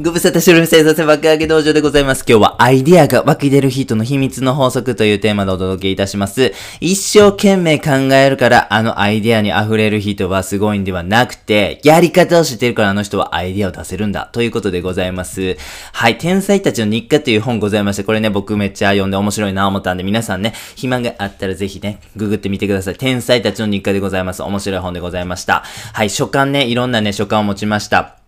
[0.00, 0.94] ご無沙汰しております。
[0.94, 2.24] 生爆上げ道場でございます。
[2.26, 6.54] 今日はアイディアが湧き出る人の秘密の法則というテーマでお届けいたします。
[6.80, 14.30] 一生懸命考えるからあのアイディアに溢れる人はすごいんではなくて、やり方を知ってるからあの人はアイディアを出せるんだ。
[14.32, 15.58] ということでございます。
[15.92, 16.16] はい。
[16.16, 22.94] 天才たちの日課という本ございまして、これね、僕めっちゃ読んで面白いな思ったんで、皆さんね、暇があったらぜひね、ググってみてください。
[22.94, 24.42] 天才たちの日課でございます。
[24.42, 25.64] 面白い本でございました。
[25.92, 26.08] はい。
[26.08, 28.21] 書簡ね、いろんなね、書簡を持ちました。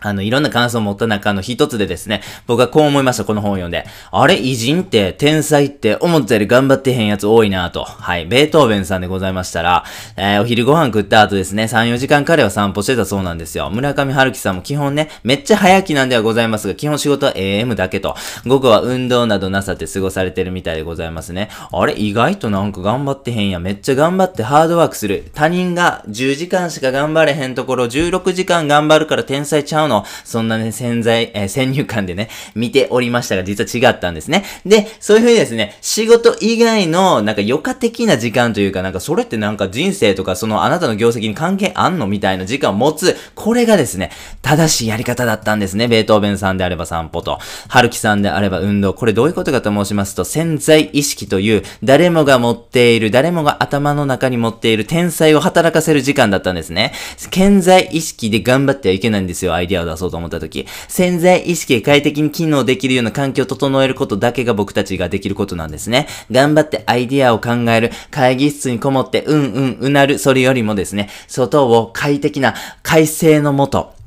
[0.00, 3.84] あの、いろんな感想を持った中の一つでですね、僕はこう思いました、この本を読んで。
[4.12, 7.84] あれ、偉人って、天才って、思ったより頑張ってへんやつ多いなと。
[7.84, 9.84] はい、ベートーベンさんでございましたら、
[10.16, 13.70] えーお昼ご飯食った後ですね、3、4時間彼は散歩してたそうなんですよ。
[13.70, 18.14] 村上春樹さんも基本ね、めっちゃ早起きなんではございますが、基本仕事は AM だけと、
[18.46, 21.50] 午後は運動などなさって過ごされてるみたいでございますね。
[21.72, 23.58] あれ、意外となんか頑張ってへんや。
[23.58, 25.30] めっちゃ頑張ってハードワークする。
[25.34, 30.04] 他人が10時間しか頑張れへんところ、16時間頑張るから天才ちゃうの。
[30.24, 34.44] そんなね、潜在、えー先入観でね、見ておりましたが、実は違ったんですね。
[34.64, 44.10] で、そういうふうにですね、仕事以外の、なんか余暇的な時間というか、なんかそれってなんか人生とか、そのあなたの業績に関係あんのみたいな時間を持つ、これがですね、
[44.42, 45.88] 正しいやり方だったんですね。
[45.88, 48.94] ベートーベンさんであれば散歩と、春樹さんであれば運動。
[48.94, 56.92] これどういうことかと申しますと、潜在意識という、誰もが持っている、誰もが頭の中に持っている天才を働かせる時間だったんですね。
[57.16, 59.54] 潜在意識で頑張ってはいけないんですよ。
[59.54, 60.66] アイディアを出そうと思った時。
[60.88, 66.06] 潜在意識が快適に機能できるような環境を整えることだけが僕たちができることなんですね。
[66.30, 73.97] 頑張ってアイディアを考える、会議室にこもって、うんうん、うなる、それよりもですね、外を快適な快晴のもと、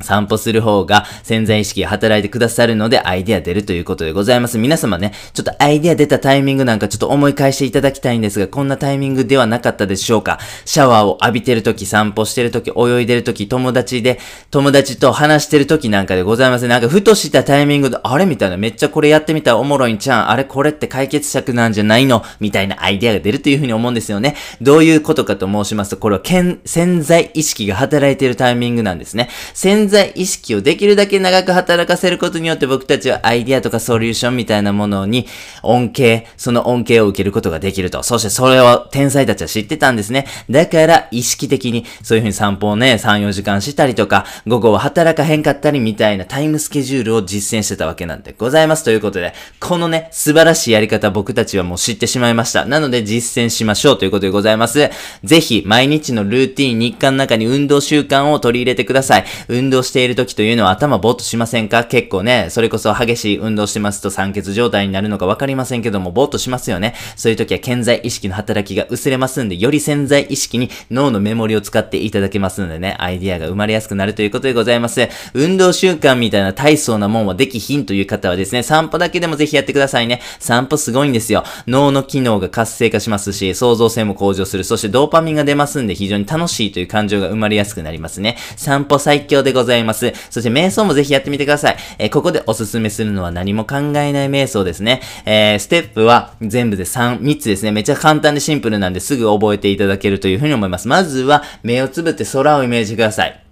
[0.00, 4.58] 散歩する方が潜在意識が働いてくださるのでアイデア出るということでございます。
[4.58, 10.38] 皆様ね、ちょっとアイデア出たタイミングなんかちょっと思い返していただきたいんですが、こんなタイミングではなかったでしょうか？
[10.64, 14.18] シャワーを浴びてるとき、散歩してるとき、泳いでるとき、友達で、
[14.50, 16.68] 友達と話してるときなんかでございます。
[16.68, 20.30] なんかふとしたタイミングで、あれみたいな、めっちゃこれやってみたらおもろいんちゃん？
[20.30, 22.22] あれこれって解決策なんじゃないの？
[22.40, 24.36] みたいなアイデアが出るというふうに思うんですよね。
[24.60, 26.22] どういうことかと申しますと、これは
[26.64, 29.28] 潜在意識が働いてるタイミングなんですね。
[29.54, 35.26] 潜在意識をできるだけ長く働かせることによって僕たちはアイデアとかソリューションみたいなものに
[35.62, 38.02] 恩恵、その恩恵を受けることができると。
[38.02, 40.26] そしてそれを天才たちは知ってたんですね。
[40.50, 48.84] だから意識的にそういうふうに散歩をね、3、4時間したりとか、午後は働かへんかったりみたいなタイムスケジュールを実践してたわけなんでございます。
[48.84, 52.64] ということで、このね、素晴らしいやり方僕たちはもう知ってしまいました。
[52.64, 54.90] なので実践しましょうということでございます。
[55.24, 59.24] ぜひ、毎日のルーティン、日課の中に運動習慣を取り入れてください。
[59.48, 61.84] 運動している時というのは頭ぼーっとしませんか？
[61.84, 66.94] 結構ね、それこそ激しい運動してますと酸欠状態になるのかわかりませんけども、ぼーっとしますよね。
[67.16, 75.08] そういう時は潜在意識の働きが薄れますんで、より潜在意識に脳のメモリを使っていただけますのでね、アイディアが生まれやすくなるということでございます。
[75.34, 80.20] 運動習慣みたいな大層なもんはできひんという方はですね、散歩だけでもぜひやってくださいね。
[80.38, 81.44] 散歩すごいんですよ。
[81.66, 84.64] 脳の機能が活性化しますし、創造性も向上する。
[84.64, 88.36] そしてドーパミンが出ますんで、非常に楽しいという感情が生まれやすくなりますね。
[88.56, 90.12] 散歩最強でございます。
[90.30, 91.76] そして瞑想もぜひやってみてください。
[91.98, 95.00] えーここでおすすめするのは何も考えない瞑想ですね。
[95.24, 97.70] えーステップは全部で3、3つですね。
[97.70, 100.88] めっちゃ簡単でシンプルなんですぐ覚えていただけるというふうに思います。
[100.88, 103.47] まずは、目をつぶって空をイメージください。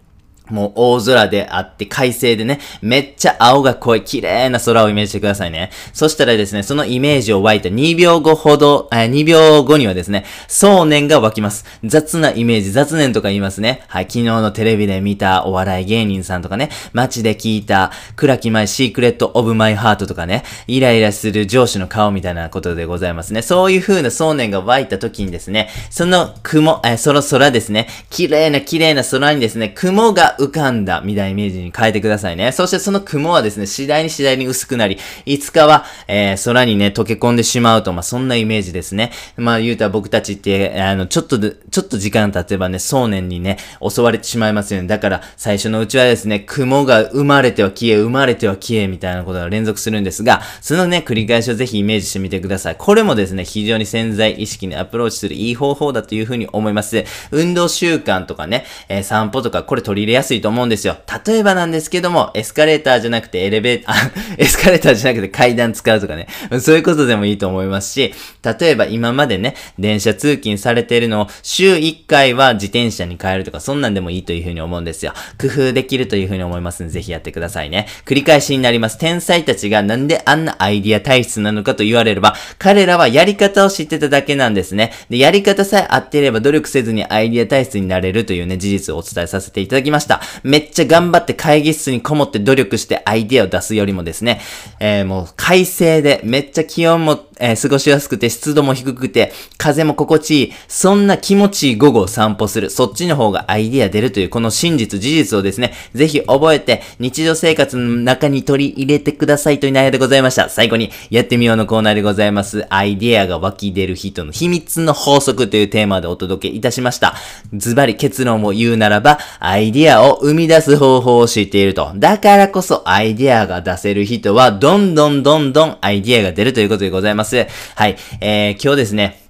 [0.51, 5.71] もう大空であって快晴でね、めっちゃ青が濃い綺麗な空をイメージしてくださいね。
[5.93, 11.65] そしたらですね、そのイメージを湧いた2秒後ほど、え2秒後にはですね、想念が湧きます。
[11.85, 13.83] 雑なイメージ、雑念とか言いますね。
[13.89, 23.43] はい、昨日のテレビで見たお笑い芸人さんとかね、街で聞いた、倉木麻衣 Secret of My Heart とかね、イライラする上司の顔みたいなことでございますね。
[23.43, 32.53] そういう風な想念が湧いた時にですね、その雲、えその空ですね、綺麗な綺麗な空にですね、雲が浮かんだみたいなイメージに変えてくださいね。
[32.53, 39.11] そしてその雲はですね、次第に次第に薄くなり、いつかは、えー空にね、溶け込んでしまうと、まあ、そんなイメージですね。
[39.37, 44.89] まあ、言うたら僕たちって、あの、ちょっとで、ちょっと時間経てばね、想念にね、襲われてしまいますよね。
[44.89, 52.77] だから、最初のうちはですね、雲が生まれては消え、生まれては消え、みたいなことが連続するんですが、そのね、繰り返しをぜひイメージしてみてください。
[52.79, 57.05] これもですね、非常に潜在意識にアプローチするいい方法だというふうに思います。
[57.31, 60.97] 運動習慣とかね、えー散歩とか、これ取り入れやすいと思うんですよ。
[61.27, 66.29] 例えばなんですけども、エスカレーターじゃなくてエレベーター、 エスカレーターじゃなくて階段使うとかね、
[66.61, 68.15] そういうことでもいいと思いますし、
[68.61, 75.13] 例えば今までね、電車通勤されているのを週1回は自転車に変えるとか、そんなんでもいいというふうに思うんですよ。
[75.41, 77.87] 工夫できるというふうに思いますので、ぜひやってくださいね。
[78.05, 78.99] 繰り返しになります。
[78.99, 84.93] 天才たちがなんであんなアイディア体質なのかと言われれば、彼らはやり方を知ってただけなんですね。
[85.11, 90.16] で、やり方さえ合っていれば努力せずにアイディア体質になれるというね、事実をお伝えさせていただきました。。
[90.43, 94.41] めっちゃ頑張って会議室にこもって努力してアイディアを出すよりもですね、
[94.81, 110.49] えー、もう快晴でめっちゃ気温も、えー、過ごしやすくて湿度も低くて風も心地いい、そんな気持ちいい午後を散歩する、そっちの方がアイディア出るというこの真実、事実をですね、ぜひ覚えて日常生活の中に取り入れてくださいという内容でございました。
[110.49, 112.67] 最後にやってみようのコーナーでございます。
[112.71, 117.15] アイディアが湧き出る人の秘密の法則というテーマでお届けいたしました。
[117.53, 121.93] ズバリ結論を言うならば、アイディアを生み出す方法を知っていると。
[121.97, 127.26] だからこそアイディアが出せる人は、どんどんどんどんアイディアが出るということでございます。
[127.75, 127.97] はい。
[128.21, 129.26] えー、今日ですね、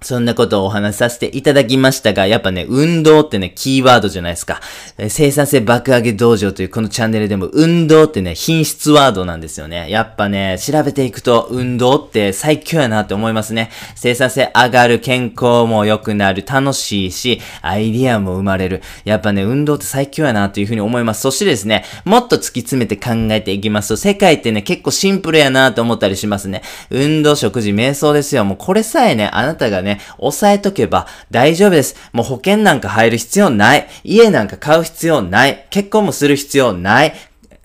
[0.00, 4.60] そんなことをお話しさせていただきましたが、やっぱね、運動ってね、キーワードじゃないですか。
[4.96, 9.90] え生産性爆上げ道場というこのチャンネルでも、運動ってね、品質ワードなんですよね。
[9.90, 13.70] やっぱね、調べていくと、運動って最強やなって思いますね。
[13.96, 18.82] 生産性上がる、健康も良くなる、楽しいし、アイディアも生まれる。
[19.04, 21.22] やっぱね、運動って最強やなっていうふうに思います。
[21.22, 26.62] そしてですね、もっと突き詰めて考えていきますと、世界ってね、結構シンプルやなと思ったりしますね。
[26.90, 28.44] 運動、食事、瞑想ですよ。
[28.44, 31.96] もうこれさえね、あなたがね、ね、押さえとけば大丈夫です。
[32.12, 33.88] もう保険なんか入る必要ない。
[34.04, 35.66] 家なんか買う必要ない。
[35.70, 37.14] 結婚もする必要ない。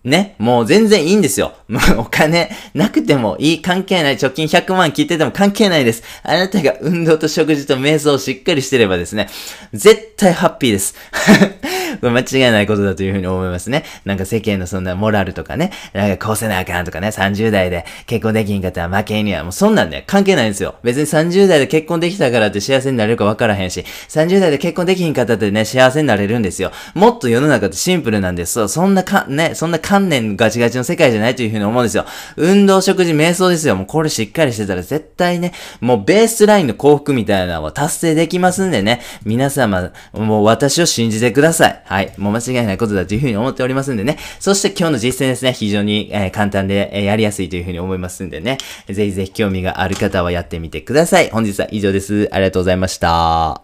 [0.03, 1.53] ね、もう全然いいんですよ。
[1.69, 4.17] も うお金なくてもいい、関係ない。
[4.17, 6.03] 貯金100万切ってても関係ないです。
[6.23, 9.29] あなたが運動と食事と瞑想をしっかりしてればですね、
[9.73, 10.95] 絶対ハッピーです。
[12.01, 13.83] 間違いないことだというふうに思いますね。
[14.05, 20.75] なんか世間のそんなモラルとかね、なんかこうせなあかんとかね、30代で結婚できんかったら負けには、もうそんなんね、関係ないんですよ。
[20.83, 26.71] 別に30代で結婚できたからって幸せになれるか分からへんし、30代で結婚できんかったってね、幸せになれるんですよ。
[26.93, 28.67] もっと世の中ってシンプルなんです。
[28.67, 32.05] そんなか、ね、そんな観念ガチガチの世界じゃないというふうに思うんですよ。
[32.37, 33.75] 運動、食事、瞑想ですよ。
[33.75, 41.82] もうこれしっかりしてたら絶対ね、もうベースラインの幸福みたいなのは達成できますんでね、皆様、もう私を信じてください。
[41.85, 42.13] はい。
[42.17, 44.17] もう間違いないことだというふうに思っておりますんでね。
[44.39, 48.57] そして今日の実践ですね、非常に、えー、簡単で、えー、やりやすいというふうに思いますんでね。
[48.87, 51.29] ぜひぜひ興味がある方はやってみてください。
[51.29, 52.29] 本日は以上です。
[52.31, 53.62] ありがとうございました。